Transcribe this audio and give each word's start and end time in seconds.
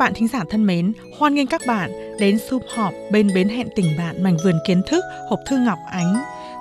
Bạn 0.00 0.14
thính 0.14 0.28
giả 0.28 0.44
thân 0.50 0.66
mến, 0.66 0.92
hoan 1.18 1.34
nghênh 1.34 1.46
các 1.46 1.60
bạn 1.66 2.16
đến 2.18 2.38
sum 2.38 2.62
họp 2.74 2.94
bên 3.10 3.30
bến 3.34 3.48
hẹn 3.48 3.68
tình 3.76 3.86
bạn 3.98 4.22
mảnh 4.22 4.36
vườn 4.44 4.54
kiến 4.66 4.82
thức 4.86 5.04
hộp 5.28 5.40
thư 5.46 5.58
Ngọc 5.58 5.78
Ánh 5.90 6.16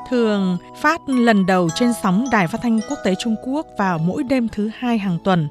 thường 0.10 0.58
phát 0.82 1.10
lần 1.10 1.46
đầu 1.46 1.70
trên 1.76 1.94
sóng 2.04 2.26
Đài 2.32 2.48
Phát 2.48 2.58
thanh 2.62 2.80
Quốc 2.90 2.98
tế 3.04 3.16
Trung 3.16 3.36
Quốc 3.44 3.68
vào 3.78 3.98
mỗi 3.98 4.24
đêm 4.24 4.48
thứ 4.48 4.70
hai 4.78 4.98
hàng 4.98 5.18
tuần. 5.24 5.48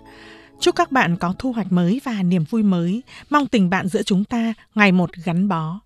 Chúc 0.61 0.77
các 0.77 0.93
bạn 0.93 1.17
có 1.17 1.35
thu 1.39 1.53
hoạch 1.53 1.73
mới 1.73 2.01
và 2.05 2.23
niềm 2.23 2.45
vui 2.51 2.63
mới. 2.63 3.03
Mong 3.31 3.47
tình 3.47 3.71
bạn 3.71 3.89
giữa 3.89 4.03
chúng 4.03 4.25
ta 4.25 4.55
ngày 4.75 4.93
một 4.93 5.11
gắn 5.25 5.49
bó. 5.49 5.81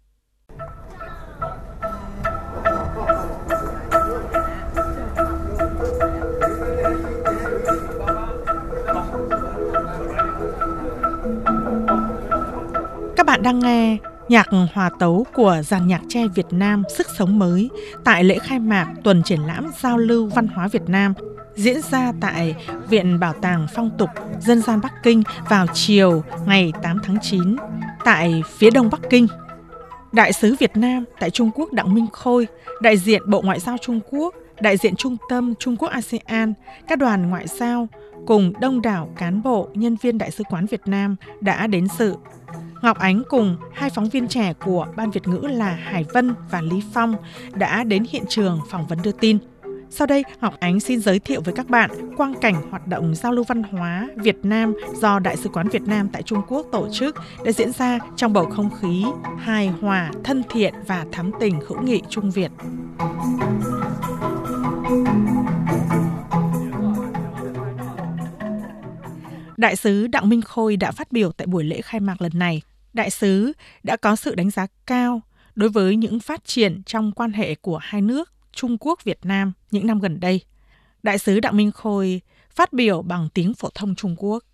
Bạn 13.42 13.60
đang 13.60 13.70
nghe 13.70 13.96
nhạc 14.28 14.48
hòa 14.73 14.91
tấu 14.98 15.27
của 15.34 15.62
dàn 15.64 15.87
nhạc 15.87 16.01
tre 16.09 16.28
Việt 16.34 16.46
Nam 16.51 16.82
Sức 16.96 17.06
sống 17.19 17.38
mới 17.38 17.70
tại 18.05 18.24
lễ 18.24 18.38
khai 18.38 18.59
mạc 18.59 18.95
tuần 19.05 19.23
triển 19.23 19.41
lãm 19.41 19.70
giao 19.80 19.98
lưu 19.98 20.27
văn 20.27 20.48
hóa 20.48 20.68
Việt 20.68 20.82
Nam 20.87 21.15
diễn 21.55 21.80
ra 21.91 22.12
tại 22.20 22.55
Viện 22.88 23.20
Bảo 23.20 23.32
tàng 23.32 23.66
Phong 23.74 23.91
tục 23.98 24.10
Dân 24.41 24.62
gian 24.62 24.80
Bắc 24.80 24.92
Kinh 25.02 25.23
vào 25.48 25.66
chiều 25.74 26.24
ngày 26.46 26.73
8 26.82 26.98
tháng 27.05 27.16
9 27.23 27.56
tại 28.05 28.43
phía 28.57 28.71
đông 28.71 28.90
Bắc 28.90 29.01
Kinh. 29.10 29.26
Đại 30.12 30.32
sứ 30.32 30.56
Việt 30.59 30.77
Nam 30.77 31.04
tại 31.21 31.30
Trung 31.30 31.51
Quốc 31.54 31.73
Đặng 31.73 31.95
Minh 31.95 32.06
Khôi, 32.12 32.46
đại 32.80 32.96
diện 32.96 33.23
Bộ 33.27 33.40
Ngoại 33.40 33.60
giao 33.60 33.77
Trung 33.80 34.01
Quốc, 34.10 34.34
đại 34.60 34.77
diện 34.77 34.96
Trung 34.96 35.16
tâm 35.29 35.54
Trung 35.59 35.77
Quốc 35.77 35.88
ASEAN, 35.88 36.54
các 36.88 36.99
đoàn 36.99 37.30
ngoại 37.30 37.46
giao 37.46 37.88
cùng 38.27 38.52
đông 38.60 38.82
đảo 38.82 39.10
cán 39.16 39.43
bộ, 39.43 39.68
nhân 39.74 39.96
viên 40.02 40.18
Đại 40.18 40.30
sứ 40.30 40.45
quán 40.51 40.66
Việt 40.66 40.82
Nam 40.87 41.16
đã 41.40 41.66
đến 41.66 41.88
sự 41.99 42.16
Ngọc 42.83 42.99
Ánh 42.99 43.23
cùng 43.29 43.57
hai 43.73 43.91
phóng 43.91 44.09
viên 44.09 44.29
trẻ 44.29 44.52
của 44.65 44.87
Ban 44.97 45.11
Việt 45.11 45.29
ngữ 45.29 45.38
là 45.38 45.75
Hải 45.75 46.05
Vân 46.15 46.35
và 46.51 46.61
Lý 46.61 46.83
Phong 46.93 47.15
đã 47.55 47.85
đến 47.85 48.05
hiện 48.11 48.24
trường 48.29 48.61
phỏng 48.71 48.87
vấn 48.87 49.02
đưa 49.02 49.13
tin. 49.13 49.39
Sau 49.91 50.07
đây, 50.07 50.24
Ngọc 50.41 50.55
Ánh 50.61 50.80
xin 50.80 51.01
giới 51.01 51.19
thiệu 51.19 51.41
với 51.45 51.55
các 51.55 51.69
bạn 51.69 52.16
quang 52.16 52.35
cảnh 52.41 52.71
hoạt 52.71 52.87
động 52.87 53.15
giao 53.15 53.33
lưu 53.33 53.45
văn 53.49 53.63
hóa 53.63 54.09
Việt 54.16 54.37
Nam 54.43 54.74
do 54.95 55.19
Đại 55.19 55.37
sứ 55.37 55.49
quán 55.49 55.69
Việt 55.69 55.83
Nam 55.83 56.09
tại 56.13 56.23
Trung 56.23 56.43
Quốc 56.49 56.66
tổ 56.73 56.89
chức 56.93 57.16
đã 57.45 57.52
diễn 57.52 57.73
ra 57.73 57.99
trong 58.16 58.33
bầu 58.33 58.47
không 58.47 58.71
khí 58.80 59.05
hài 59.39 59.69
hòa, 59.69 60.11
thân 60.24 60.43
thiện 60.51 60.74
và 60.87 61.07
thắm 61.13 61.30
tình 61.41 61.61
hữu 61.69 61.83
nghị 61.83 62.02
Trung 62.09 62.30
Việt. 62.30 62.51
Đại 69.56 69.77
sứ 69.77 70.06
Đặng 70.06 70.28
Minh 70.28 70.43
Khôi 70.43 70.77
đã 70.77 70.91
phát 70.91 71.12
biểu 71.12 71.33
tại 71.33 71.47
buổi 71.47 71.65
lễ 71.65 71.81
khai 71.83 72.00
mạc 72.00 72.22
lần 72.22 72.33
này 72.34 72.62
đại 72.93 73.10
sứ 73.10 73.53
đã 73.82 73.97
có 73.97 74.16
sự 74.16 74.34
đánh 74.34 74.50
giá 74.50 74.66
cao 74.87 75.21
đối 75.54 75.69
với 75.69 75.97
những 75.97 76.21
phát 76.21 76.44
triển 76.44 76.82
trong 76.87 77.12
quan 77.12 77.32
hệ 77.32 77.54
của 77.54 77.78
hai 77.82 78.00
nước 78.03 78.32
Trung 78.53 78.76
Quốc, 78.81 79.04
Việt 79.04 79.19
Nam 79.25 79.53
những 79.71 79.87
năm 79.87 79.99
gần 79.99 80.21
đây. 80.21 80.41
Đại 81.03 81.19
sứ 81.19 81.41
Đặng 81.41 81.56
Minh 81.56 81.72
Khôi 81.72 82.21
phát 82.50 82.72
biểu 82.72 83.03
bằng 83.03 83.28
tiếng 83.34 83.54
phổ 83.54 83.69
thông 83.75 83.94
Trung 83.94 84.16
Quốc. 84.19 84.44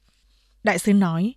Đại 0.64 0.78
sứ 0.78 0.92
nói: 0.92 1.34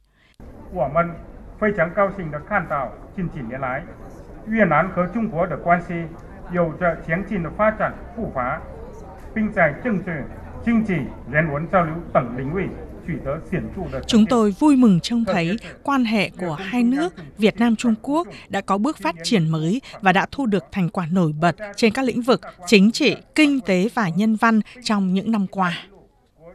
Chúng 14.08 14.26
tôi 14.26 14.52
vui 14.60 14.76
mừng 14.76 15.00
trông 15.00 15.26
thấy 15.26 15.58
quan 15.84 16.06
hệ 16.06 16.30
của 16.30 16.54
hai 16.54 16.84
nước 16.84 17.14
Việt 17.38 17.60
Nam-Trung 17.60 17.96
Quốc 18.02 18.28
đã 18.50 18.62
có 18.62 18.78
bước 18.78 18.98
phát 18.98 19.16
triển 19.24 19.50
mới 19.50 19.82
và 20.02 20.14
đã 20.14 20.26
thu 20.32 20.46
được 20.46 20.64
thành 20.72 20.90
quả 20.90 21.08
nổi 21.12 21.34
bật 21.42 21.56
trên 21.76 21.94
các 21.94 22.06
lĩnh 22.06 22.22
vực 22.22 22.42
chính 22.68 22.92
trị, 22.92 23.16
kinh 23.36 23.60
tế 23.60 23.90
và 23.94 24.10
nhân 24.10 24.36
văn 24.36 24.60
trong 24.84 25.14
những 25.14 25.32
năm 25.32 25.48
qua. 25.48 25.80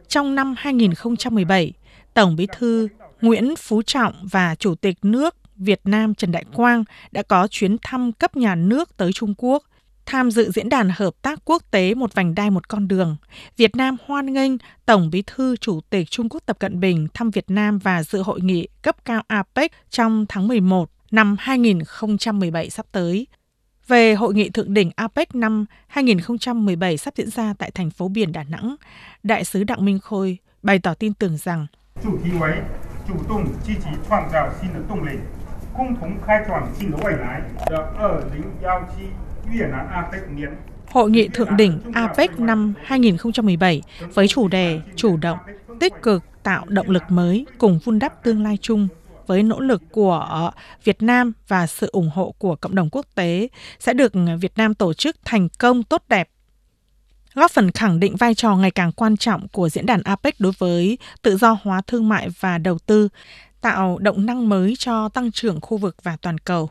Trong 0.07 0.35
năm 0.35 0.55
2017, 0.57 1.73
Tổng 2.13 2.35
Bí 2.35 2.47
thư 2.57 2.87
Nguyễn 3.21 3.55
Phú 3.55 3.81
Trọng 3.81 4.13
và 4.31 4.55
Chủ 4.55 4.75
tịch 4.75 4.97
nước 5.01 5.35
Việt 5.55 5.81
Nam 5.83 6.15
Trần 6.15 6.31
Đại 6.31 6.45
Quang 6.53 6.83
đã 7.11 7.23
có 7.23 7.47
chuyến 7.47 7.77
thăm 7.81 8.11
cấp 8.11 8.37
nhà 8.37 8.55
nước 8.55 8.97
tới 8.97 9.13
Trung 9.13 9.33
Quốc– 9.37 9.63
tham 10.07 10.31
dự 10.31 10.51
diễn 10.51 10.69
đàn 10.69 10.89
hợp 10.95 11.13
tác 11.21 11.39
quốc 11.45 11.63
tế 11.71 11.93
một 11.93 12.13
vành 12.13 12.35
đai 12.35 12.49
một 12.49 12.69
con 12.69 12.87
đường. 12.87 13.17
Việt 13.57 13.75
Nam 13.75 13.97
hoan 14.05 14.33
nghênh 14.33 14.51
Tổng 14.85 15.09
Bí 15.09 15.23
thư 15.27 15.55
Chủ 15.55 15.81
tịch 15.89 16.09
Trung 16.09 16.29
Quốc 16.29 16.43
Tập 16.45 16.59
Cận 16.59 16.79
Bình 16.79 17.07
thăm 17.13 17.31
Việt 17.31 17.45
Nam 17.49 17.77
và 17.77 18.03
dự 18.03 18.21
hội 18.21 18.41
nghị 18.41 18.67
cấp 18.81 19.05
cao 19.05 19.21
APEC 19.27 19.71
trong 19.89 20.25
tháng 20.29 20.47
11 20.47 20.89
năm 21.11 21.35
2017 21.39 22.69
sắp 22.69 22.85
tới. 22.91 23.27
Về 23.87 24.15
hội 24.15 24.33
nghị 24.33 24.49
thượng 24.49 24.73
đỉnh 24.73 24.91
APEC 24.95 25.35
năm 25.35 25.65
2017 25.87 26.97
sắp 26.97 27.13
diễn 27.17 27.29
ra 27.29 27.53
tại 27.59 27.71
thành 27.71 27.89
phố 27.89 28.07
biển 28.07 28.31
Đà 28.31 28.43
Nẵng, 28.43 28.75
Đại 29.23 29.43
sứ 29.43 29.63
Đặng 29.63 29.85
Minh 29.85 29.99
Khôi 29.99 30.37
bày 30.63 30.79
tỏ 30.79 30.93
tin 30.93 31.13
tưởng 31.13 31.37
rằng 31.37 31.67
Hội 40.91 41.09
nghị 41.09 41.27
thượng 41.27 41.57
đỉnh 41.57 41.79
APEC 41.93 42.39
năm 42.39 42.73
2017 42.83 43.81
với 44.13 44.27
chủ 44.27 44.47
đề 44.47 44.79
chủ 44.95 45.17
động, 45.17 45.37
tích 45.79 45.93
cực 46.01 46.23
tạo 46.43 46.65
động 46.67 46.89
lực 46.89 47.03
mới 47.09 47.45
cùng 47.57 47.79
vun 47.83 47.99
đắp 47.99 48.23
tương 48.23 48.43
lai 48.43 48.57
chung 48.61 48.87
với 49.27 49.43
nỗ 49.43 49.59
lực 49.59 49.81
của 49.91 50.51
Việt 50.83 51.01
Nam 51.01 51.33
và 51.47 51.67
sự 51.67 51.89
ủng 51.91 52.09
hộ 52.13 52.33
của 52.37 52.55
cộng 52.55 52.75
đồng 52.75 52.89
quốc 52.91 53.05
tế 53.15 53.47
sẽ 53.79 53.93
được 53.93 54.13
Việt 54.39 54.57
Nam 54.57 54.73
tổ 54.73 54.93
chức 54.93 55.15
thành 55.25 55.47
công 55.59 55.83
tốt 55.83 56.03
đẹp 56.09 56.29
góp 57.37 57.51
phần 57.51 57.71
khẳng 57.71 57.99
định 57.99 58.15
vai 58.15 58.35
trò 58.35 58.55
ngày 58.55 58.71
càng 58.71 58.91
quan 58.91 59.17
trọng 59.17 59.47
của 59.47 59.69
diễn 59.69 59.85
đàn 59.85 60.01
APEC 60.03 60.39
đối 60.39 60.51
với 60.57 60.97
tự 61.21 61.37
do 61.37 61.57
hóa 61.61 61.81
thương 61.87 62.09
mại 62.09 62.27
và 62.39 62.57
đầu 62.57 62.79
tư, 62.79 63.09
tạo 63.61 63.97
động 63.97 64.25
năng 64.25 64.49
mới 64.49 64.73
cho 64.77 65.09
tăng 65.09 65.31
trưởng 65.31 65.61
khu 65.61 65.77
vực 65.77 65.95
và 66.03 66.17
toàn 66.21 66.37
cầu. 66.37 66.69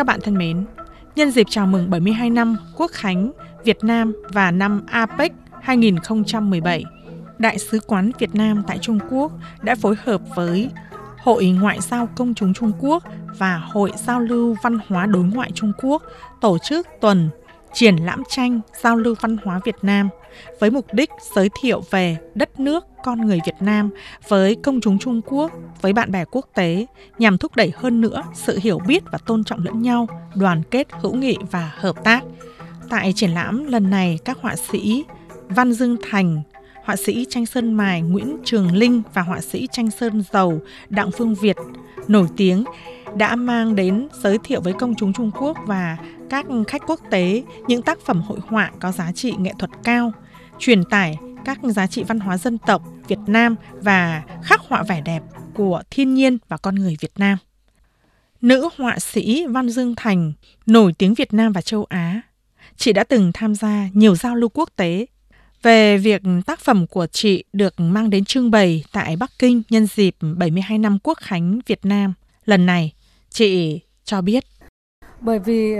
Các 0.00 0.04
bạn 0.06 0.20
thân 0.20 0.38
mến, 0.38 0.64
nhân 1.16 1.30
dịp 1.30 1.46
chào 1.50 1.66
mừng 1.66 1.90
72 1.90 2.30
năm 2.30 2.56
Quốc 2.76 2.90
khánh 2.90 3.32
Việt 3.64 3.84
Nam 3.84 4.12
và 4.28 4.50
năm 4.50 4.82
APEC 4.86 5.32
2017, 5.62 6.84
Đại 7.38 7.58
sứ 7.58 7.80
quán 7.86 8.10
Việt 8.18 8.34
Nam 8.34 8.62
tại 8.66 8.78
Trung 8.78 8.98
Quốc 9.10 9.32
đã 9.62 9.74
phối 9.74 9.94
hợp 10.04 10.20
với 10.36 10.70
Hội 11.18 11.46
Ngoại 11.46 11.80
giao 11.80 12.08
Công 12.16 12.34
chúng 12.34 12.54
Trung 12.54 12.72
Quốc 12.80 13.04
và 13.38 13.56
Hội 13.56 13.92
Giao 14.06 14.20
lưu 14.20 14.56
Văn 14.62 14.78
hóa 14.88 15.06
Đối 15.06 15.24
ngoại 15.24 15.50
Trung 15.54 15.72
Quốc 15.82 16.02
tổ 16.40 16.58
chức 16.58 16.86
tuần 17.00 17.28
triển 17.72 17.96
lãm 17.96 18.22
tranh 18.28 18.60
giao 18.82 18.96
lưu 18.96 19.14
văn 19.20 19.36
hóa 19.44 19.60
Việt 19.64 19.76
Nam 19.82 20.08
với 20.58 20.70
mục 20.70 20.94
đích 20.94 21.10
giới 21.34 21.48
thiệu 21.60 21.82
về 21.90 22.16
đất 22.34 22.60
nước 22.60 22.84
con 23.04 23.20
người 23.20 23.40
Việt 23.46 23.54
Nam 23.60 23.90
với 24.28 24.56
công 24.62 24.80
chúng 24.80 24.98
Trung 24.98 25.20
Quốc, 25.26 25.52
với 25.80 25.92
bạn 25.92 26.12
bè 26.12 26.24
quốc 26.30 26.48
tế 26.54 26.86
nhằm 27.18 27.38
thúc 27.38 27.56
đẩy 27.56 27.72
hơn 27.76 28.00
nữa 28.00 28.22
sự 28.34 28.58
hiểu 28.62 28.78
biết 28.78 29.02
và 29.12 29.18
tôn 29.26 29.44
trọng 29.44 29.64
lẫn 29.64 29.82
nhau, 29.82 30.08
đoàn 30.34 30.62
kết 30.70 30.88
hữu 30.90 31.14
nghị 31.14 31.36
và 31.50 31.72
hợp 31.76 32.04
tác. 32.04 32.20
Tại 32.88 33.12
triển 33.16 33.30
lãm 33.30 33.66
lần 33.66 33.90
này, 33.90 34.18
các 34.24 34.38
họa 34.40 34.56
sĩ 34.56 35.04
Văn 35.48 35.72
Dương 35.72 35.96
Thành, 36.10 36.42
họa 36.84 36.96
sĩ 36.96 37.26
tranh 37.28 37.46
sơn 37.46 37.74
mài 37.74 38.02
Nguyễn 38.02 38.36
Trường 38.44 38.72
Linh 38.72 39.02
và 39.14 39.22
họa 39.22 39.40
sĩ 39.40 39.68
tranh 39.72 39.90
sơn 39.90 40.22
dầu 40.32 40.60
Đặng 40.88 41.10
Phương 41.10 41.34
Việt 41.34 41.56
nổi 42.08 42.26
tiếng 42.36 42.64
đã 43.16 43.36
mang 43.36 43.76
đến 43.76 44.08
giới 44.22 44.38
thiệu 44.44 44.60
với 44.60 44.72
công 44.72 44.94
chúng 44.94 45.12
Trung 45.12 45.30
Quốc 45.40 45.58
và 45.66 45.96
các 46.30 46.46
khách 46.68 46.82
quốc 46.86 47.00
tế 47.10 47.42
những 47.68 47.82
tác 47.82 48.00
phẩm 48.00 48.22
hội 48.22 48.38
họa 48.46 48.70
có 48.80 48.92
giá 48.92 49.12
trị 49.12 49.34
nghệ 49.38 49.52
thuật 49.58 49.70
cao, 49.84 50.12
truyền 50.58 50.84
tải 50.84 51.16
các 51.44 51.58
giá 51.62 51.86
trị 51.86 52.02
văn 52.02 52.20
hóa 52.20 52.36
dân 52.36 52.58
tộc 52.58 52.82
Việt 53.08 53.18
Nam 53.26 53.56
và 53.72 54.22
khắc 54.42 54.60
họa 54.60 54.82
vẻ 54.82 55.00
đẹp 55.00 55.22
của 55.54 55.82
thiên 55.90 56.14
nhiên 56.14 56.38
và 56.48 56.56
con 56.56 56.74
người 56.74 56.96
Việt 57.00 57.12
Nam. 57.16 57.38
Nữ 58.40 58.68
họa 58.76 58.98
sĩ 58.98 59.46
Văn 59.46 59.68
Dương 59.68 59.94
Thành, 59.94 60.32
nổi 60.66 60.92
tiếng 60.98 61.14
Việt 61.14 61.32
Nam 61.32 61.52
và 61.52 61.60
châu 61.60 61.84
Á. 61.84 62.22
Chị 62.76 62.92
đã 62.92 63.04
từng 63.04 63.30
tham 63.34 63.54
gia 63.54 63.88
nhiều 63.92 64.16
giao 64.16 64.34
lưu 64.34 64.48
quốc 64.54 64.70
tế 64.76 65.06
về 65.62 65.98
việc 65.98 66.22
tác 66.46 66.60
phẩm 66.60 66.86
của 66.86 67.06
chị 67.06 67.44
được 67.52 67.80
mang 67.80 68.10
đến 68.10 68.24
trưng 68.24 68.50
bày 68.50 68.84
tại 68.92 69.16
Bắc 69.16 69.30
Kinh 69.38 69.62
nhân 69.70 69.86
dịp 69.86 70.16
72 70.20 70.78
năm 70.78 70.98
Quốc 71.02 71.18
khánh 71.18 71.60
Việt 71.66 71.84
Nam. 71.84 72.14
Lần 72.44 72.66
này, 72.66 72.92
chị 73.30 73.80
cho 74.04 74.20
biết. 74.20 74.44
Bởi 75.20 75.38
vì 75.38 75.76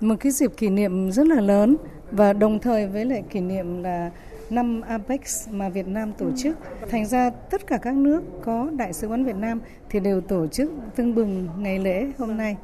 một 0.00 0.14
cái 0.20 0.32
dịp 0.32 0.50
kỷ 0.56 0.68
niệm 0.68 1.12
rất 1.12 1.26
là 1.26 1.40
lớn 1.40 1.76
và 2.10 2.32
đồng 2.32 2.58
thời 2.58 2.86
với 2.86 3.04
lại 3.04 3.22
kỷ 3.30 3.40
niệm 3.40 3.82
là 3.82 4.10
năm 4.50 4.80
APEC 4.80 5.20
mà 5.50 5.68
Việt 5.68 5.86
Nam 5.86 6.12
tổ 6.12 6.30
chức. 6.36 6.56
Thành 6.90 7.06
ra 7.06 7.30
tất 7.30 7.66
cả 7.66 7.76
các 7.76 7.94
nước 7.94 8.22
có 8.44 8.70
Đại 8.76 8.92
sứ 8.92 9.08
quán 9.08 9.24
Việt 9.24 9.36
Nam 9.36 9.60
thì 9.90 10.00
đều 10.00 10.20
tổ 10.20 10.46
chức 10.46 10.72
tưng 10.96 11.14
bừng 11.14 11.48
ngày 11.58 11.78
lễ 11.78 12.06
hôm 12.18 12.36
nay. 12.36 12.56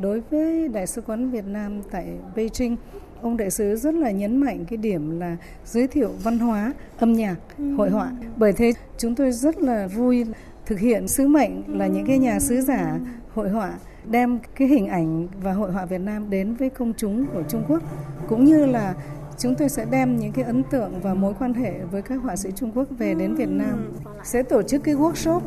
Đối 0.00 0.20
với 0.20 0.68
Đại 0.68 0.86
sứ 0.86 1.00
quán 1.00 1.30
Việt 1.30 1.44
Nam 1.46 1.82
tại 1.90 2.06
Beijing, 2.34 2.76
ông 3.22 3.36
đại 3.36 3.50
sứ 3.50 3.76
rất 3.76 3.94
là 3.94 4.10
nhấn 4.10 4.36
mạnh 4.36 4.64
cái 4.64 4.76
điểm 4.76 5.20
là 5.20 5.36
giới 5.64 5.86
thiệu 5.86 6.10
văn 6.22 6.38
hóa, 6.38 6.72
âm 6.98 7.12
nhạc, 7.12 7.36
hội 7.76 7.90
họa. 7.90 8.12
Bởi 8.36 8.52
thế 8.52 8.72
chúng 8.98 9.14
tôi 9.14 9.32
rất 9.32 9.58
là 9.58 9.86
vui 9.86 10.24
thực 10.66 10.78
hiện 10.78 11.08
sứ 11.08 11.28
mệnh 11.28 11.78
là 11.78 11.86
những 11.86 12.06
cái 12.06 12.18
nhà 12.18 12.40
sứ 12.40 12.60
giả 12.60 12.98
hội 13.34 13.50
họa 13.50 13.72
đem 14.04 14.38
cái 14.56 14.68
hình 14.68 14.88
ảnh 14.88 15.28
và 15.42 15.52
hội 15.52 15.72
họa 15.72 15.84
Việt 15.84 16.00
Nam 16.00 16.30
đến 16.30 16.54
với 16.54 16.70
công 16.70 16.92
chúng 16.96 17.26
của 17.26 17.42
Trung 17.48 17.64
Quốc 17.68 17.82
cũng 18.28 18.44
như 18.44 18.66
là 18.66 18.94
chúng 19.38 19.54
tôi 19.54 19.68
sẽ 19.68 19.86
đem 19.90 20.16
những 20.16 20.32
cái 20.32 20.44
ấn 20.44 20.62
tượng 20.62 21.00
và 21.02 21.14
mối 21.14 21.34
quan 21.38 21.54
hệ 21.54 21.72
với 21.90 22.02
các 22.02 22.16
họa 22.16 22.36
sĩ 22.36 22.50
Trung 22.56 22.72
Quốc 22.74 22.88
về 22.98 23.14
đến 23.14 23.34
Việt 23.34 23.48
Nam 23.48 23.92
sẽ 24.24 24.42
tổ 24.42 24.62
chức 24.62 24.84
cái 24.84 24.94
workshop 24.94 25.40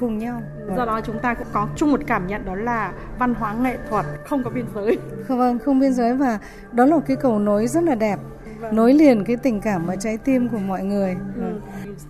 cùng 0.00 0.18
nhau. 0.18 0.42
Do 0.76 0.84
đó 0.86 1.00
chúng 1.06 1.18
ta 1.22 1.34
cũng 1.34 1.46
có 1.52 1.68
chung 1.76 1.90
một 1.90 2.00
cảm 2.06 2.26
nhận 2.26 2.44
đó 2.44 2.54
là 2.54 2.92
văn 3.18 3.34
hóa 3.34 3.54
nghệ 3.54 3.76
thuật 3.88 4.06
không 4.24 4.42
có 4.44 4.50
biên 4.50 4.66
giới. 4.74 4.98
Vâng, 5.28 5.58
không 5.58 5.80
biên 5.80 5.92
giới 5.92 6.16
và 6.16 6.38
đó 6.72 6.84
là 6.84 6.96
một 6.96 7.02
cái 7.06 7.16
cầu 7.16 7.38
nối 7.38 7.66
rất 7.66 7.82
là 7.84 7.94
đẹp 7.94 8.16
vâng. 8.16 8.39
Nối 8.72 8.94
liền 8.94 9.24
cái 9.24 9.36
tình 9.36 9.60
cảm 9.60 9.86
và 9.86 9.96
trái 9.96 10.18
tim 10.18 10.48
của 10.48 10.58
mọi 10.58 10.84
người. 10.84 11.16
Ừ. 11.36 11.40
Vâng. 11.40 11.60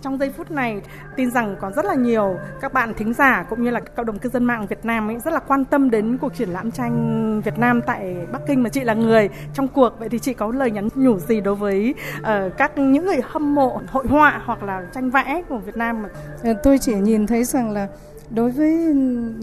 Trong 0.01 0.17
giây 0.17 0.31
phút 0.37 0.51
này, 0.51 0.81
tin 1.15 1.31
rằng 1.31 1.55
có 1.61 1.71
rất 1.71 1.85
là 1.85 1.95
nhiều 1.95 2.35
các 2.61 2.73
bạn 2.73 2.93
thính 2.93 3.13
giả 3.13 3.45
cũng 3.49 3.63
như 3.63 3.69
là 3.69 3.79
cộng 3.79 4.05
đồng 4.05 4.19
cư 4.19 4.29
dân 4.29 4.43
mạng 4.43 4.67
Việt 4.67 4.85
Nam 4.85 5.09
ấy 5.09 5.19
rất 5.19 5.33
là 5.33 5.39
quan 5.39 5.65
tâm 5.65 5.89
đến 5.89 6.17
cuộc 6.17 6.35
triển 6.35 6.49
lãm 6.49 6.71
tranh 6.71 7.41
Việt 7.41 7.57
Nam 7.57 7.81
tại 7.81 8.15
Bắc 8.31 8.41
Kinh 8.47 8.63
mà 8.63 8.69
chị 8.69 8.83
là 8.83 8.93
người 8.93 9.29
trong 9.53 9.67
cuộc 9.67 9.99
vậy 9.99 10.09
thì 10.09 10.19
chị 10.19 10.33
có 10.33 10.51
lời 10.51 10.71
nhắn 10.71 10.89
nhủ 10.95 11.19
gì 11.19 11.41
đối 11.41 11.55
với 11.55 11.95
uh, 12.19 12.27
các 12.57 12.77
những 12.77 13.05
người 13.05 13.21
hâm 13.23 13.55
mộ 13.55 13.81
hội 13.87 14.05
họa 14.07 14.41
hoặc 14.45 14.63
là 14.63 14.85
tranh 14.93 15.09
vẽ 15.09 15.43
của 15.49 15.57
Việt 15.57 15.77
Nam? 15.77 16.03
Ờ, 16.43 16.53
tôi 16.63 16.77
chỉ 16.77 16.93
nhìn 16.93 17.27
thấy 17.27 17.43
rằng 17.43 17.71
là 17.71 17.87
đối 18.29 18.51
với 18.51 18.93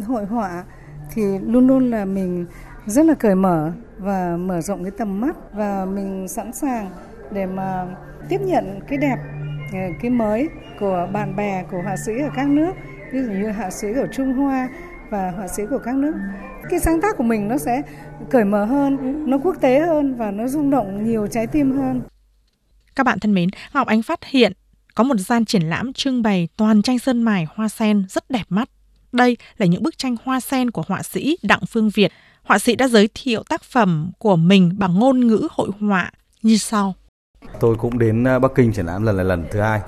hội 0.07 0.25
họa 0.25 0.65
thì 1.15 1.23
luôn 1.47 1.67
luôn 1.67 1.91
là 1.91 2.05
mình 2.05 2.47
rất 2.89 3.07
là 3.07 3.15
cởi 3.15 3.35
mở 3.35 3.73
và 3.99 4.37
mở 4.37 4.61
rộng 4.61 4.85
cái 4.85 4.93
tầm 4.99 5.21
mắt 5.21 5.37
và 5.53 5.85
mình 5.85 6.29
sẵn 6.29 6.53
sàng 6.53 6.91
để 7.33 7.47
mà 7.47 7.87
tiếp 8.29 8.41
nhận 8.41 8.81
cái 8.89 8.99
đẹp 8.99 9.17
ờ, 9.73 9.79
cái 10.03 10.11
mới 10.11 10.49
của 10.81 11.09
bạn 11.13 11.37
bè, 11.37 11.65
của 11.71 11.83
họa 11.83 11.97
sĩ 12.07 12.13
ở 12.23 12.31
các 12.37 12.49
nước, 12.49 12.73
ví 13.13 13.23
dụ 13.23 13.31
như 13.33 13.53
họa 13.53 13.71
sĩ 13.71 13.89
ở 13.97 14.07
Trung 14.13 14.33
Hoa 14.33 14.69
và 15.11 15.31
họa 15.31 15.49
sĩ 15.49 15.63
của 15.71 15.79
các 15.79 15.95
nước. 15.95 16.15
Cái 16.71 16.81
sáng 16.81 17.01
tác 17.01 17.17
của 17.17 17.25
mình 17.25 17.49
nó 17.49 17.59
sẽ 17.59 17.83
cởi 18.31 18.45
mở 18.45 18.65
hơn, 18.65 19.25
nó 19.31 19.39
quốc 19.39 19.57
tế 19.61 19.81
hơn 19.81 20.15
và 20.17 20.31
nó 20.31 20.49
rung 20.49 20.71
động 20.71 21.05
nhiều 21.05 21.27
trái 21.27 21.47
tim 21.47 21.79
hơn. 21.79 22.03
Các 22.97 23.05
bạn 23.05 23.19
thân 23.21 23.35
mến, 23.35 23.49
Ngọc 23.75 23.87
Ánh 23.87 24.03
phát 24.03 24.25
hiện 24.25 24.53
có 24.95 25.05
một 25.05 25.17
gian 25.17 25.45
triển 25.45 25.63
lãm 25.63 25.93
trưng 25.93 26.23
bày 26.23 26.49
toàn 26.57 26.83
tranh 26.83 26.99
sơn 26.99 27.23
mài 27.23 27.47
hoa 27.55 27.69
sen 27.69 28.05
rất 28.09 28.31
đẹp 28.31 28.45
mắt 28.49 28.69
đây 29.13 29.37
là 29.59 29.67
những 29.67 29.83
bức 29.83 29.99
tranh 29.99 30.17
hoa 30.25 30.41
sen 30.41 30.71
của 30.71 30.83
họa 30.89 31.03
sĩ 31.03 31.39
Đặng 31.43 31.67
Phương 31.67 31.91
Việt 31.91 32.13
họa 32.49 32.59
sĩ 32.59 32.77
đã 32.77 32.89
giới 32.89 33.09
thiệu 33.15 33.43
tác 33.49 33.63
phẩm 33.63 34.11
của 34.19 34.37
mình 34.37 34.73
bằng 34.79 34.99
ngôn 34.99 35.21
ngữ 35.21 35.49
hội 35.51 35.71
họa 35.81 36.11
như 36.43 36.57
sau. 36.57 36.95
Tôi 37.61 37.77
cũng 37.77 37.99
đến 37.99 38.25
ờ, 38.25 38.39
Bắc 38.39 38.55
Kinh 38.55 38.73
triển 38.73 38.87
lãm 38.87 39.03
lần 39.03 39.17
này 39.17 39.25
lần 39.25 39.45
thứ 39.51 39.61
hai. 39.61 39.81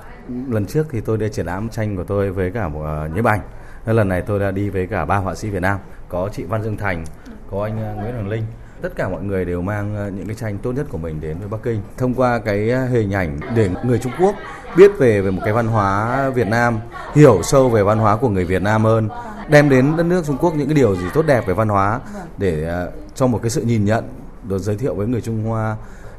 Lần 0.49 0.65
trước 0.65 0.87
thì 0.91 1.01
tôi 1.01 1.17
đã 1.17 1.27
triển 1.27 1.45
lãm 1.45 1.69
tranh 1.69 1.97
của 1.97 2.03
tôi 2.03 2.31
với 2.31 2.51
cả 2.51 2.63
ờ, 2.63 2.69
một 2.69 2.85
nhiếp 3.15 3.25
ảnh. 3.25 3.39
Lần 3.85 4.07
này 4.07 4.21
tôi 4.21 4.39
đã 4.39 4.51
đi 4.51 4.69
với 4.69 4.87
cả 4.87 5.05
ba 5.05 5.17
họa 5.17 5.35
sĩ 5.35 5.49
Việt 5.49 5.61
Nam, 5.61 5.79
có 6.09 6.29
chị 6.33 6.43
Văn 6.43 6.63
Dương 6.63 6.77
Thành, 6.77 7.05
có 7.51 7.63
anh 7.63 7.83
ờ, 7.83 7.95
Nguyễn 8.01 8.13
Hoàng 8.13 8.29
Linh. 8.29 8.43
Tất 8.81 8.95
cả 8.95 9.09
mọi 9.09 9.23
người 9.23 9.45
đều 9.45 9.61
mang 9.61 9.95
ờ, 9.95 10.09
những 10.09 10.25
cái 10.25 10.35
tranh 10.35 10.57
tốt 10.57 10.71
nhất 10.71 10.85
của 10.89 10.97
mình 10.97 11.21
đến 11.21 11.37
với 11.39 11.47
Bắc 11.47 11.57
Kinh. 11.63 11.81
Thông 11.97 12.13
qua 12.13 12.39
cái 12.39 12.69
ờ, 12.69 12.85
hình 12.85 13.13
ảnh 13.13 13.39
để 13.55 13.69
người 13.83 13.99
Trung 13.99 14.11
Quốc 14.19 14.35
biết 14.77 14.91
về 14.97 15.21
về 15.21 15.31
một 15.31 15.41
cái 15.45 15.53
văn 15.53 15.67
hóa 15.67 16.29
Việt 16.29 16.47
Nam, 16.47 16.79
hiểu 17.13 17.41
sâu 17.43 17.69
về 17.69 17.83
văn 17.83 17.97
hóa 17.97 18.15
của 18.15 18.29
người 18.29 18.45
Việt 18.45 18.61
Nam 18.61 18.83
hơn 18.83 19.09
đem 19.49 19.69
đến 19.69 19.97
đất 19.97 20.03
nước 20.03 20.25
Trung 20.25 20.37
Quốc 20.37 20.55
những 20.55 20.67
cái 20.67 20.75
điều 20.75 20.95
gì 20.95 21.05
tốt 21.13 21.25
đẹp 21.25 21.47
về 21.47 21.53
văn 21.53 21.69
hóa 21.69 21.99
để 22.37 22.63
trong 22.65 22.91
cho 23.15 23.27
một 23.27 23.39
cái 23.41 23.49
sự 23.49 23.61
nhìn 23.61 23.85
nhận 23.85 24.03
được 24.43 24.57
giới 24.59 24.77
thiệu 24.77 24.95
với 24.95 25.07
người 25.07 25.21
Trung 25.21 25.43
Hoa. 25.43 25.75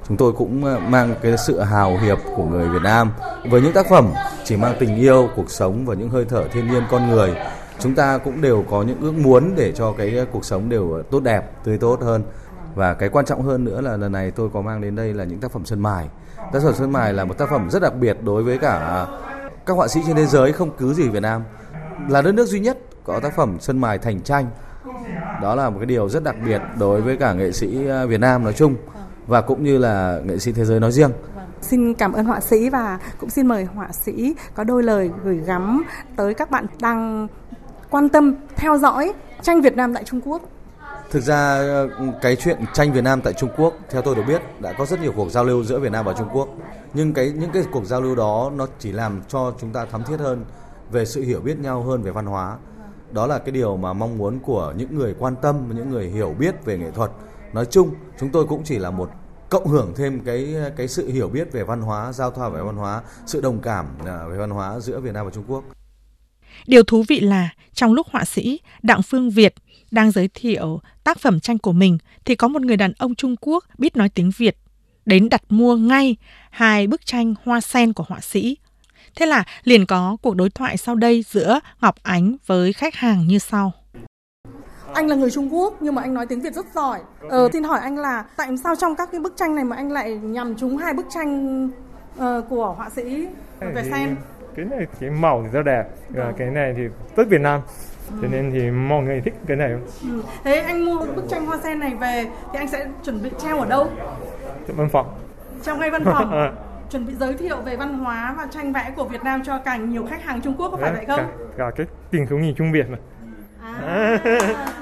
Chúng 0.09 0.17
tôi 0.17 0.33
cũng 0.33 0.63
mang 0.91 1.15
cái 1.23 1.37
sự 1.47 1.61
hào 1.61 1.99
hiệp 1.99 2.19
của 2.37 2.45
người 2.45 2.69
Việt 2.69 2.83
Nam 2.83 3.11
với 3.51 3.61
những 3.61 3.73
tác 3.73 3.87
phẩm 3.91 4.13
chỉ 4.45 4.57
mang 4.57 4.77
tình 4.81 4.97
yêu 4.97 5.29
cuộc 5.37 5.51
sống 5.51 5.87
và 5.87 5.95
những 5.95 6.11
hơi 6.11 6.25
thở 6.29 6.45
thiên 6.53 6.71
nhiên 6.71 6.83
con 6.91 7.11
người. 7.11 7.35
Chúng 7.79 7.95
ta 7.95 8.19
cũng 8.19 8.41
đều 8.41 8.65
có 8.71 8.83
những 8.83 9.01
ước 9.01 9.15
muốn 9.15 9.53
để 9.57 9.73
cho 9.73 9.93
cái 9.99 10.27
cuộc 10.33 10.45
sống 10.45 10.69
đều 10.69 11.03
tốt 11.11 11.21
đẹp 11.21 11.65
tươi 11.65 11.79
tốt 11.79 12.01
hơn 12.03 12.23
và 12.75 12.95
cái 12.95 13.09
quan 13.09 13.25
trọng 13.25 13.43
hơn 13.43 13.65
nữa 13.65 13.81
là 13.81 13.97
lần 13.97 14.13
này 14.13 14.31
tôi 14.31 14.49
có 14.53 14.61
mang 14.61 14.81
đến 14.81 14.97
đây 14.97 15.15
là 15.15 15.25
những 15.25 15.41
tác 15.41 15.51
phẩm 15.51 15.65
sơn 15.65 15.81
mài 15.81 16.09
tác 16.53 16.63
phẩm 16.63 16.75
sơn 16.75 16.93
mài 16.93 17.13
là 17.13 17.25
một 17.25 17.39
tác 17.39 17.51
phẩm 17.51 17.71
rất 17.71 17.83
đặc 17.83 17.95
biệt 18.01 18.17
đối 18.23 18.43
với 18.43 18.59
cả 18.59 19.07
các 19.67 19.75
họa 19.75 19.89
sĩ 19.89 20.01
trên 20.07 20.17
thế 20.17 20.27
giới, 20.27 20.53
không 20.53 20.71
cứ 20.79 20.95
gì 20.95 21.09
Việt 21.09 21.23
Nam 21.23 21.43
là 22.09 22.23
đất 22.23 22.33
nước 22.33 22.45
duy 22.45 22.61
nhất 22.61 22.79
có 23.05 23.21
tác 23.21 23.37
phẩm 23.37 23.57
sơn 23.61 23.79
mài 23.79 23.99
thành 23.99 24.21
tranh 24.21 24.47
đó 25.43 25.55
là 25.55 25.71
một 25.71 25.79
cái 25.79 25.87
điều 25.87 26.09
rất 26.09 26.25
đặc 26.25 26.37
biệt 26.47 26.63
đối 26.79 27.01
với 27.01 27.17
cả 27.17 27.33
nghệ 27.33 27.53
sĩ 27.53 27.89
à, 27.89 28.05
Việt 28.05 28.21
Nam 28.21 28.45
nói 28.45 28.53
chung 28.53 28.77
và 29.27 29.41
cũng 29.41 29.65
như 29.65 29.79
là 29.79 30.21
nghệ 30.25 30.39
sĩ 30.39 30.53
thế 30.53 30.65
giới 30.65 30.81
nói 30.81 30.93
riêng. 30.93 31.11
Vâng. 31.35 31.45
Xin 31.61 31.95
cảm 31.95 32.13
ơn 32.13 32.27
họa 32.27 32.41
sĩ 32.41 32.71
và 32.71 32.99
cũng 33.19 33.31
xin 33.31 33.47
mời 33.47 33.65
họa 33.65 33.89
sĩ 33.93 34.35
có 34.55 34.65
đôi 34.65 34.83
lời 34.83 35.11
gửi 35.25 35.37
gắm 35.37 35.85
tới 36.17 36.35
các 36.35 36.51
bạn 36.51 36.67
đang 36.81 37.29
quan 37.91 38.09
tâm 38.09 38.35
theo 38.57 38.79
dõi 38.79 39.13
tranh 39.43 39.61
Việt 39.61 39.77
Nam 39.77 39.95
tại 39.95 40.05
Trung 40.05 40.21
Quốc. 40.25 40.43
Thực 41.13 41.23
ra 41.23 41.59
ờ, 41.59 41.89
cái 42.23 42.37
chuyện 42.37 42.59
tranh 42.75 42.93
Việt 42.93 43.05
Nam 43.05 43.21
tại 43.21 43.33
Trung 43.33 43.51
Quốc, 43.57 43.75
theo 43.91 44.03
tôi 44.03 44.15
được 44.15 44.23
biết, 44.29 44.43
đã 44.61 44.73
có 44.73 44.87
rất 44.87 45.01
nhiều 45.01 45.13
cuộc 45.17 45.31
giao 45.31 45.45
lưu 45.45 45.65
giữa 45.65 45.79
Việt 45.79 45.93
Nam 45.93 46.05
và 46.05 46.15
Trung 46.19 46.29
Quốc. 46.33 46.49
Nhưng 46.95 47.13
cái, 47.13 47.33
những 47.37 47.51
cái 47.53 47.63
cuộc 47.73 47.85
giao 47.85 48.01
lưu 48.01 48.15
đó, 48.15 48.53
nó 48.57 48.67
chỉ 48.79 48.93
làm 48.93 49.23
cho 49.29 49.55
chúng 49.61 49.73
ta 49.73 49.85
thấm 49.85 50.03
thiết 50.05 50.21
hơn 50.21 50.45
về 50.91 51.05
sự 51.05 51.23
hiểu 51.23 51.41
biết 51.41 51.59
nhau 51.59 51.83
hơn 51.83 52.03
về 52.03 52.11
văn 52.11 52.27
hóa. 52.27 52.57
Đó 53.11 53.27
là 53.27 53.39
cái 53.39 53.51
điều 53.51 53.77
mà 53.77 53.93
mong 53.93 54.19
muốn 54.19 54.39
của 54.39 54.75
những 54.77 54.99
người 54.99 55.15
quan 55.19 55.35
tâm, 55.43 55.57
những 55.75 55.91
người 55.91 56.09
hiểu 56.09 56.35
biết 56.39 56.65
về 56.65 56.79
nghệ 56.79 56.91
thuật. 56.91 57.11
Nói 57.53 57.67
chung, 57.71 57.91
chúng 58.21 58.31
tôi 58.31 58.47
cũng 58.47 58.63
chỉ 58.65 58.79
là 58.79 58.91
một 58.91 59.11
cộng 59.51 59.67
hưởng 59.67 59.93
thêm 59.97 60.21
cái 60.21 60.55
cái 60.77 60.89
sự 60.89 61.09
hiểu 61.09 61.29
biết 61.29 61.53
về 61.53 61.63
văn 61.63 61.81
hóa, 61.81 62.13
giao 62.13 62.31
thoa 62.31 62.49
về 62.49 62.63
văn 62.63 62.77
hóa, 62.77 63.03
sự 63.27 63.41
đồng 63.41 63.61
cảm 63.61 63.87
à, 64.07 64.27
về 64.31 64.37
văn 64.37 64.51
hóa 64.51 64.81
giữa 64.81 65.01
Việt 65.01 65.15
Nam 65.15 65.25
và 65.25 65.31
Trung 65.35 65.45
Quốc. 65.49 65.65
Điều 66.67 66.83
thú 66.83 67.05
vị 67.09 67.21
là 67.21 67.49
trong 67.73 67.93
lúc 67.93 68.07
họa 68.11 68.25
sĩ 68.25 68.61
Đặng 68.83 69.03
Phương 69.03 69.31
Việt 69.31 69.55
đang 69.93 70.11
giới 70.11 70.29
thiệu 70.35 70.81
tác 71.05 71.19
phẩm 71.19 71.41
tranh 71.41 71.59
của 71.59 71.73
mình 71.73 71.99
thì 72.25 72.35
có 72.35 72.49
một 72.49 72.63
người 72.63 72.77
đàn 72.77 72.93
ông 72.99 73.15
Trung 73.15 73.37
Quốc 73.41 73.65
biết 73.79 73.97
nói 73.97 74.09
tiếng 74.09 74.31
Việt 74.37 74.57
đến 75.07 75.29
đặt 75.29 75.43
mua 75.49 75.77
ngay 75.77 76.17
hai 76.51 76.87
bức 76.87 77.07
tranh 77.07 77.35
hoa 77.45 77.61
sen 77.61 77.93
của 77.93 78.05
họa 78.09 78.21
sĩ 78.21 78.57
Thế 79.17 79.27
là 79.27 79.45
liền 79.65 79.87
có 79.87 80.17
cuộc 80.23 80.37
đối 80.37 80.51
thoại 80.51 80.77
sau 80.77 80.95
đây 80.95 81.25
giữa 81.29 81.61
Ngọc 81.81 81.95
Ánh 82.03 82.37
với 82.47 82.73
khách 82.73 82.95
hàng 82.95 83.27
như 83.27 83.39
sau. 83.39 83.73
Anh 84.95 85.07
là 85.07 85.17
người 85.17 85.31
Trung 85.31 85.55
Quốc 85.55 85.75
nhưng 85.81 85.95
mà 85.95 86.03
anh 86.03 86.15
nói 86.15 86.27
tiếng 86.27 86.41
Việt 86.41 86.55
rất 86.55 86.67
giỏi. 86.75 87.01
Ờ, 87.29 87.49
xin 87.53 87.65
hỏi 87.65 87.81
anh 87.81 87.99
là 87.99 88.25
tại 88.37 88.49
sao 88.65 88.77
trong 88.77 88.97
các 88.97 89.09
cái 89.13 89.21
bức 89.21 89.37
tranh 89.37 89.55
này 89.55 89.65
mà 89.65 89.77
anh 89.77 89.93
lại 89.93 90.11
nhằm 90.23 90.57
trúng 90.57 90.77
hai 90.77 90.95
bức 90.95 91.07
tranh 91.15 91.65
uh, 92.19 92.21
của 92.49 92.75
họa 92.77 92.91
sĩ 92.91 93.27
về 93.61 93.85
sen? 93.91 94.17
Cái 94.57 94.65
này 94.65 94.87
cái 95.01 95.11
màu 95.11 95.43
thì 95.43 95.49
rất 95.53 95.63
đẹp, 95.63 95.85
vâng. 96.09 96.35
cái 96.37 96.51
này 96.51 96.75
thì 96.77 96.83
rất 97.17 97.29
Việt 97.29 97.41
Nam. 97.41 97.61
Cho 98.23 98.29
nên 98.31 98.51
thì 98.53 98.71
mọi 98.71 99.03
người 99.03 99.21
thích 99.21 99.35
cái 99.47 99.57
này. 99.57 99.73
Ừ. 100.03 100.23
Thế 100.45 100.61
anh 100.61 100.85
mua 100.85 101.07
bức 101.17 101.25
tranh 101.29 101.47
hoa 101.47 101.59
sen 101.63 101.79
này 101.79 101.95
về 102.01 102.25
thì 102.53 102.59
anh 102.59 102.69
sẽ 102.69 102.87
chuẩn 103.05 103.23
bị 103.23 103.31
treo 103.39 103.59
ở 103.59 103.67
đâu? 103.67 103.89
Trong 104.69 104.77
văn 104.77 104.89
phòng. 104.89 105.15
Trong 105.63 105.81
ngay 105.81 105.91
văn 105.91 106.05
phòng. 106.05 106.31
Ờ. 106.43 106.53
chuẩn 106.91 107.07
bị 107.07 107.15
giới 107.15 107.35
thiệu 107.35 107.57
về 107.57 107.77
văn 107.77 107.99
hóa 107.99 108.35
và 108.37 108.47
tranh 108.51 108.73
vẽ 108.73 108.93
của 108.97 109.05
Việt 109.05 109.23
Nam 109.25 109.43
cho 109.45 109.59
càng 109.59 109.91
nhiều 109.91 110.07
khách 110.11 110.25
hàng 110.25 110.41
Trung 110.41 110.55
Quốc 110.59 110.69
có 110.69 110.77
phải 110.77 110.93
vậy 110.93 111.05
không? 111.07 111.17
Cả, 111.19 111.45
cả 111.59 111.71
cái 111.77 111.87
tình 112.11 112.27
hữu 112.27 112.39
nghị 112.39 112.55
Trung 112.59 112.73
Việt 112.73 112.87
mà. 112.91 112.99
À, 113.63 114.19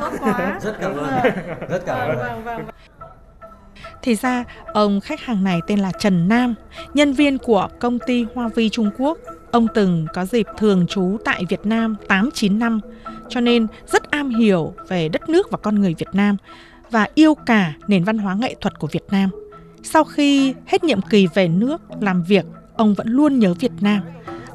tốt 0.00 0.12
quá. 0.20 0.58
Rất 0.60 0.74
cảm 0.80 0.96
ơn. 0.96 1.20
Rất 1.68 1.82
cảm 1.86 2.08
ơn. 2.08 2.18
Vâng, 2.18 2.44
vâng. 2.44 2.64
Thì 4.02 4.14
ra, 4.14 4.44
ông 4.66 5.00
khách 5.00 5.20
hàng 5.20 5.44
này 5.44 5.60
tên 5.66 5.78
là 5.78 5.92
Trần 5.98 6.28
Nam, 6.28 6.54
nhân 6.94 7.12
viên 7.12 7.38
của 7.38 7.68
công 7.80 7.98
ty 8.06 8.26
Hoa 8.34 8.48
Vi 8.54 8.68
Trung 8.68 8.90
Quốc. 8.98 9.18
Ông 9.50 9.66
từng 9.74 10.06
có 10.14 10.24
dịp 10.24 10.46
thường 10.56 10.86
trú 10.86 11.16
tại 11.24 11.44
Việt 11.48 11.66
Nam 11.66 11.96
8-9 12.08 12.58
năm, 12.58 12.80
cho 13.28 13.40
nên 13.40 13.66
rất 13.86 14.10
am 14.10 14.30
hiểu 14.30 14.74
về 14.88 15.08
đất 15.08 15.28
nước 15.28 15.50
và 15.50 15.58
con 15.58 15.74
người 15.74 15.94
Việt 15.98 16.08
Nam 16.12 16.36
và 16.90 17.08
yêu 17.14 17.34
cả 17.34 17.72
nền 17.88 18.04
văn 18.04 18.18
hóa 18.18 18.34
nghệ 18.34 18.54
thuật 18.60 18.78
của 18.78 18.86
Việt 18.86 19.04
Nam. 19.10 19.30
Sau 19.82 20.04
khi 20.04 20.54
hết 20.66 20.84
nhiệm 20.84 21.02
kỳ 21.02 21.26
về 21.34 21.48
nước 21.48 21.80
làm 22.00 22.22
việc, 22.22 22.44
ông 22.76 22.94
vẫn 22.94 23.08
luôn 23.08 23.38
nhớ 23.38 23.54
Việt 23.54 23.72
Nam. 23.80 24.00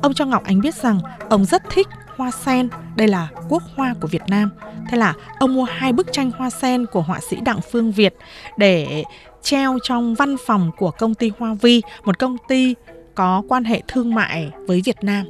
Ông 0.02 0.14
cho 0.14 0.26
Ngọc 0.26 0.44
Ánh 0.44 0.62
biết 0.62 0.76
rằng 0.76 1.00
ông 1.30 1.46
rất 1.46 1.64
thích 1.70 1.88
hoa 2.16 2.32
sen, 2.32 2.70
đây 2.96 3.08
là 3.08 3.28
quốc 3.50 3.64
hoa 3.76 3.94
của 4.02 4.08
Việt 4.08 4.22
Nam. 4.28 4.50
Thế 4.90 4.98
là 4.98 5.14
ông 5.40 5.54
mua 5.54 5.64
hai 5.64 5.94
bức 5.94 6.08
tranh 6.12 6.32
hoa 6.38 6.50
sen 6.50 6.86
của 6.86 7.02
họa 7.02 7.20
sĩ 7.30 7.38
Đặng 7.46 7.60
Phương 7.72 7.92
Việt 7.92 8.16
để 8.58 9.04
treo 9.46 9.78
trong 9.84 10.16
văn 10.16 10.36
phòng 10.46 10.72
của 10.78 10.92
công 10.92 11.14
ty 11.14 11.32
Hoa 11.38 11.56
Vi, 11.62 11.82
một 12.04 12.20
công 12.20 12.38
ty 12.48 12.76
có 13.16 13.44
quan 13.48 13.64
hệ 13.64 13.82
thương 13.88 14.16
mại 14.16 14.52
với 14.68 14.82
Việt 14.86 14.98
Nam. 15.02 15.26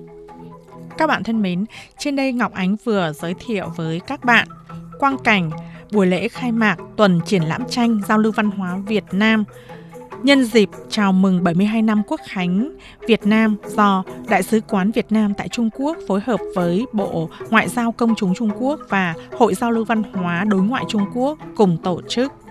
Các 0.98 1.08
bạn 1.08 1.24
thân 1.24 1.42
mến, 1.42 1.66
trên 1.98 2.16
đây 2.16 2.34
Ngọc 2.34 2.54
Ánh 2.54 2.76
vừa 2.84 3.12
giới 3.14 3.34
thiệu 3.34 3.70
với 3.76 4.00
các 4.08 4.26
bạn 4.26 4.48
quang 5.00 5.18
cảnh 5.18 5.52
buổi 5.92 6.08
lễ 6.08 6.28
khai 6.28 6.52
mạc 6.52 6.76
tuần 6.98 7.20
triển 7.26 7.44
lãm 7.44 7.64
tranh 7.70 8.02
giao 8.08 8.18
lưu 8.18 8.32
văn 8.32 8.52
hóa 8.52 8.78
Việt 8.88 9.04
Nam 9.12 9.44
nhân 10.24 10.44
dịp 10.44 10.70
chào 10.90 11.12
mừng 11.12 11.44
72 11.44 11.82
năm 11.82 12.02
Quốc 12.08 12.22
khánh 12.28 12.72
Việt 13.08 13.26
Nam 13.26 13.56
do 13.68 14.04
Đại 14.30 14.44
sứ 14.44 14.62
quán 14.62 14.92
Việt 14.92 15.06
Nam 15.10 15.34
tại 15.34 15.50
Trung 15.50 15.70
Quốc 15.78 15.98
phối 16.08 16.20
hợp 16.26 16.40
với 16.56 16.86
Bộ 16.94 17.30
Ngoại 17.50 17.70
giao 17.70 17.92
Công 17.92 18.16
chúng 18.16 18.36
Trung 18.36 18.52
Quốc 18.60 18.80
và 18.90 19.14
Hội 19.32 19.54
giao 19.54 19.72
lưu 19.72 19.86
văn 19.86 20.04
hóa 20.14 20.44
đối 20.44 20.62
ngoại 20.62 20.84
Trung 20.90 21.06
Quốc 21.14 21.38
cùng 21.56 21.78
tổ 21.84 22.02
chức. 22.10 22.45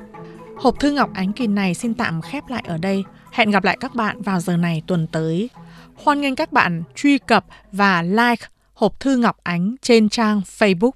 Hộp 0.57 0.81
thư 0.81 0.91
Ngọc 0.91 1.11
Ánh 1.15 1.33
kỳ 1.33 1.47
này 1.47 1.75
xin 1.75 1.95
tạm 1.95 2.23
khép 2.23 2.49
lại 2.49 2.63
ở 2.67 2.79
đây. 2.79 3.05
Hẹn 3.33 3.51
gặp 3.51 3.65
lại 3.65 3.77
các 3.81 3.95
bạn 3.95 4.23
vào 4.23 4.41
giờ 4.41 4.57
này 4.57 4.83
tuần 4.87 5.07
tới. 5.07 5.51
Hoan 5.95 6.21
nghênh 6.21 6.37
các 6.37 6.53
bạn 6.53 6.83
truy 6.95 7.19
cập 7.19 7.45
và 7.73 8.03
like 8.03 8.47
hộp 8.75 9.01
thư 9.01 9.17
Ngọc 9.17 9.37
Ánh 9.43 9.75
trên 9.83 10.09
trang 10.09 10.41
Facebook 10.59 10.91